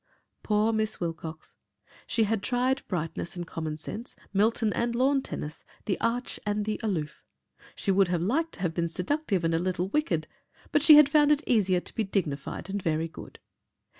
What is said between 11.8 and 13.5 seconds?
to be dignified and very good.